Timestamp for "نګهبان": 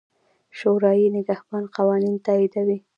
1.15-1.63